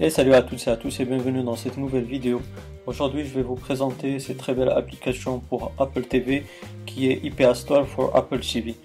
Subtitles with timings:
[0.00, 2.40] Et salut à toutes et à tous et bienvenue dans cette nouvelle vidéo.
[2.86, 6.46] Aujourd'hui je vais vous présenter cette très belle application pour Apple TV
[6.86, 8.76] qui est IP Store for Apple TV.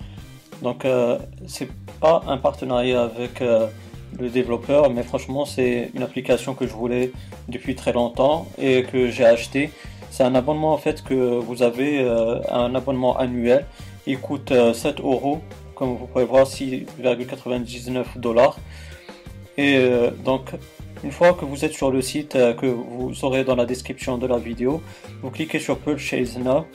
[0.63, 1.69] Donc euh, c'est
[2.01, 3.67] pas un partenariat avec euh,
[4.19, 7.11] le développeur mais franchement c'est une application que je voulais
[7.47, 9.69] depuis très longtemps et que j'ai acheté.
[10.09, 13.67] C'est un abonnement en fait que vous avez euh, un abonnement annuel.
[14.07, 15.41] Il coûte 7 euros
[15.75, 18.57] comme vous pouvez voir 6,99 dollars.
[19.55, 19.77] Et
[20.25, 20.55] donc
[21.03, 24.17] une fois que vous êtes sur le site euh, que vous aurez dans la description
[24.17, 24.81] de la vidéo,
[25.21, 26.65] vous cliquez sur Purchase Now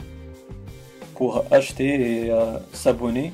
[1.15, 3.33] pour acheter et euh, s'abonner.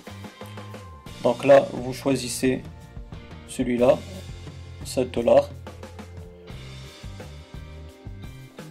[1.23, 2.63] Donc là, vous choisissez
[3.49, 3.99] celui-là,
[4.85, 5.51] 7 dollars.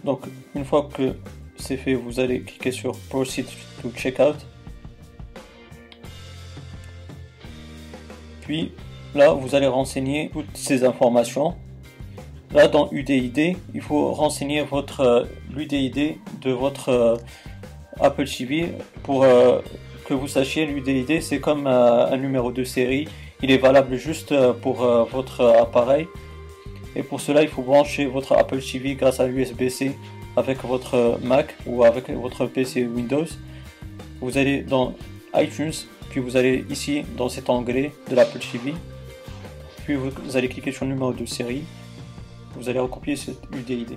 [0.02, 0.22] Donc
[0.54, 1.14] une fois que
[1.56, 3.46] c'est fait, vous allez cliquer sur Proceed
[3.82, 4.36] to Checkout.
[8.42, 8.72] Puis
[9.14, 11.56] là, vous allez renseigner toutes ces informations.
[12.54, 17.16] Là, dans UDID, il faut renseigner votre euh, l'UDID de votre euh,
[18.00, 18.70] Apple TV
[19.02, 19.58] pour euh,
[20.06, 23.08] que vous sachiez l'UDID c'est comme un numéro de série.
[23.42, 26.06] Il est valable juste pour votre appareil.
[26.94, 29.96] Et pour cela, il faut brancher votre Apple TV grâce à USB-C
[30.36, 33.26] avec votre Mac ou avec votre PC Windows.
[34.20, 34.94] Vous allez dans
[35.34, 35.72] iTunes,
[36.10, 38.74] puis vous allez ici dans cet onglet de l'Apple TV.
[39.84, 41.64] Puis vous allez cliquer sur numéro de série
[42.56, 43.96] vous allez recopier cette UDID.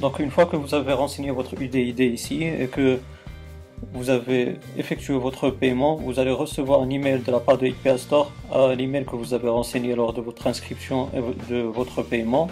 [0.00, 2.98] Donc une fois que vous avez renseigné votre UDID ici et que
[3.92, 7.98] vous avez effectué votre paiement, vous allez recevoir un email de la part de IPA
[7.98, 12.48] Store à l'email que vous avez renseigné lors de votre inscription et de votre paiement.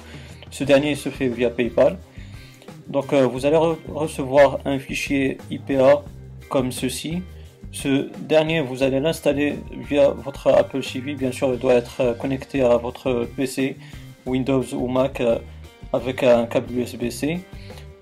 [0.51, 1.99] Ce dernier se fait via PayPal.
[2.89, 6.05] Donc euh, vous allez recevoir un fichier IPA
[6.49, 7.23] comme ceci.
[7.71, 9.55] Ce dernier, vous allez l'installer
[9.89, 11.15] via votre Apple TV.
[11.15, 13.77] Bien sûr, il doit être connecté à votre PC
[14.27, 15.39] Windows ou Mac euh,
[15.93, 17.41] avec un câble USB-C.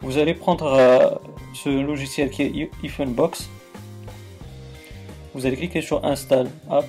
[0.01, 1.11] Vous allez prendre euh,
[1.55, 3.49] ce logiciel qui est iPhoneBox.
[5.34, 6.87] Vous allez cliquer sur Install App.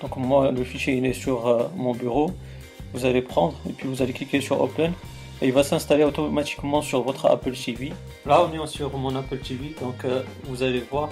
[0.00, 2.32] Donc moi le fichier il est sur euh, mon bureau.
[2.94, 4.92] Vous allez prendre et puis vous allez cliquer sur Open
[5.42, 7.92] et il va s'installer automatiquement sur votre Apple TV.
[8.24, 10.06] Là on est sur mon Apple TV donc
[10.44, 11.10] vous allez voir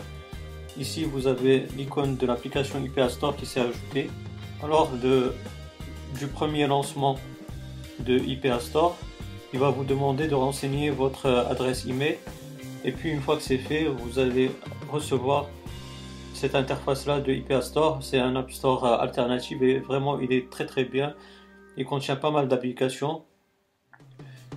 [0.79, 4.09] ici vous avez l'icône de l'application IPA Store qui s'est ajoutée
[4.63, 5.35] alors de,
[6.19, 7.19] du premier lancement
[8.01, 8.97] de IPA Store,
[9.53, 12.19] il va vous demander de renseigner votre adresse email
[12.85, 14.51] et puis une fois que c'est fait, vous allez
[14.91, 15.49] recevoir
[16.35, 17.99] cette interface là de IPA Store.
[18.03, 21.15] C'est un App Store alternatif et vraiment il est très très bien.
[21.77, 23.25] Il contient pas mal d'applications.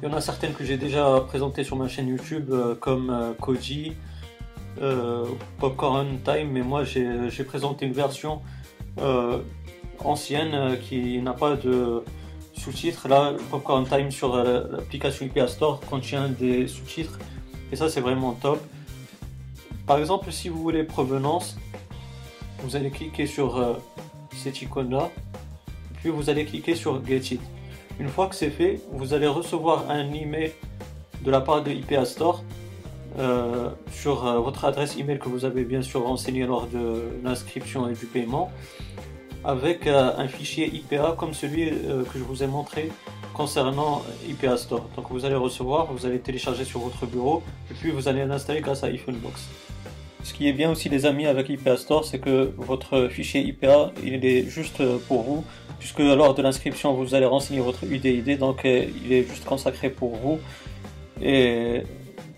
[0.02, 3.10] Il y en a certaines que j'ai déjà présentées sur ma chaîne YouTube euh, comme
[3.10, 3.94] euh, Koji,
[4.82, 5.26] euh,
[5.60, 8.42] Popcorn Time, mais moi j'ai présenté une version
[10.06, 12.04] ancienne euh, qui n'a pas de
[12.54, 13.08] sous-titres.
[13.08, 17.20] Là, Popcorn Time sur euh, l'application IPA Store contient des sous-titres
[17.72, 18.60] et ça c'est vraiment top.
[19.86, 21.58] Par exemple, si vous voulez provenance,
[22.64, 23.74] vous allez cliquer sur euh,
[24.36, 25.10] cette icône là,
[26.02, 27.42] puis vous allez cliquer sur Get It.
[28.00, 30.54] Une fois que c'est fait, vous allez recevoir un email
[31.24, 32.44] de la part de IPA Store
[33.92, 38.06] sur votre adresse email que vous avez bien sûr renseigné lors de l'inscription et du
[38.06, 38.50] paiement
[39.44, 42.92] avec euh, un fichier IPA comme celui euh, que je vous ai montré
[43.34, 44.90] concernant IPA Store.
[44.96, 47.42] Donc vous allez recevoir, vous allez télécharger sur votre bureau
[47.72, 49.48] et puis vous allez l'installer grâce à iPhonebox.
[50.24, 53.94] Ce qui est bien aussi les amis avec IPA Store, c'est que votre fichier IPA,
[54.04, 55.46] il est juste pour vous,
[55.80, 59.90] puisque lors de l'inscription, vous allez renseigner votre UDID, donc euh, il est juste consacré
[59.90, 60.40] pour vous.
[61.22, 61.84] Et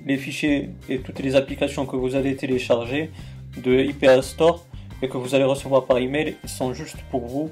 [0.05, 3.09] les fichiers et toutes les applications que vous allez télécharger
[3.57, 4.65] de IPA Store,
[5.01, 7.49] et que vous allez recevoir par email sont juste pour vous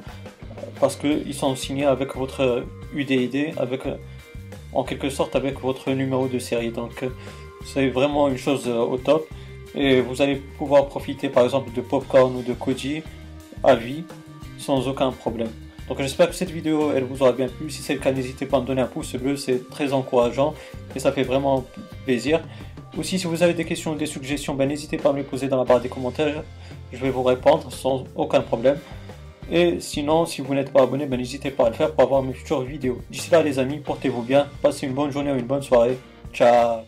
[0.79, 3.81] parce qu'ils sont signés avec votre UDID, avec
[4.73, 6.71] en quelque sorte avec votre numéro de série.
[6.71, 7.05] Donc
[7.65, 9.27] c'est vraiment une chose au top
[9.75, 13.03] et vous allez pouvoir profiter par exemple de Popcorn ou de Koji
[13.63, 14.03] à vie
[14.57, 15.49] sans aucun problème.
[15.87, 17.69] Donc j'espère que cette vidéo elle vous aura bien plu.
[17.69, 20.53] Si c'est le cas, n'hésitez pas à me donner un pouce bleu, c'est très encourageant
[20.95, 21.65] et ça fait vraiment
[22.05, 22.41] plaisir.
[22.97, 25.23] Aussi, si vous avez des questions ou des suggestions, ben, n'hésitez pas à me les
[25.23, 26.43] poser dans la barre des commentaires
[26.91, 28.77] je vais vous répondre sans aucun problème.
[29.51, 32.21] Et sinon, si vous n'êtes pas abonné, ben, n'hésitez pas à le faire pour avoir
[32.21, 32.99] mes futures vidéos.
[33.09, 35.97] D'ici là, les amis, portez-vous bien, passez une bonne journée ou une bonne soirée.
[36.33, 36.81] Ciao